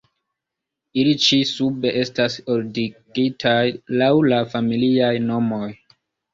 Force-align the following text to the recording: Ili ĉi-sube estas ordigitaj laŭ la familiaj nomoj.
Ili 1.01 1.11
ĉi-sube 1.25 1.91
estas 1.99 2.39
ordigitaj 2.55 3.61
laŭ 4.03 4.11
la 4.33 4.43
familiaj 4.57 5.15
nomoj. 5.31 5.73